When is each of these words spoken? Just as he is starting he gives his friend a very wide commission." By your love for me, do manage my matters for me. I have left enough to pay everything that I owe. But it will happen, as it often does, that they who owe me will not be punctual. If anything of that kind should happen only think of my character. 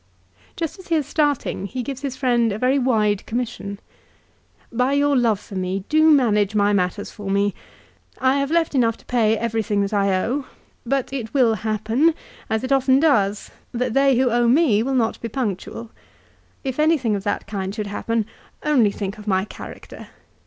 Just 0.55 0.79
as 0.79 0.87
he 0.87 0.95
is 0.95 1.05
starting 1.05 1.67
he 1.67 1.83
gives 1.83 2.01
his 2.01 2.15
friend 2.17 2.51
a 2.51 2.57
very 2.57 2.79
wide 2.79 3.23
commission." 3.27 3.79
By 4.81 4.93
your 4.93 5.15
love 5.15 5.39
for 5.39 5.53
me, 5.53 5.83
do 5.89 6.09
manage 6.09 6.55
my 6.55 6.73
matters 6.73 7.11
for 7.11 7.29
me. 7.29 7.53
I 8.17 8.39
have 8.39 8.49
left 8.49 8.73
enough 8.73 8.97
to 8.97 9.05
pay 9.05 9.37
everything 9.37 9.81
that 9.81 9.93
I 9.93 10.19
owe. 10.23 10.45
But 10.87 11.13
it 11.13 11.35
will 11.35 11.53
happen, 11.53 12.15
as 12.49 12.63
it 12.63 12.71
often 12.71 12.99
does, 12.99 13.51
that 13.73 13.93
they 13.93 14.17
who 14.17 14.31
owe 14.31 14.47
me 14.47 14.81
will 14.81 14.95
not 14.95 15.21
be 15.21 15.29
punctual. 15.29 15.91
If 16.63 16.79
anything 16.79 17.15
of 17.15 17.23
that 17.25 17.45
kind 17.45 17.75
should 17.75 17.85
happen 17.85 18.25
only 18.63 18.89
think 18.89 19.19
of 19.19 19.27
my 19.27 19.45
character. 19.45 20.07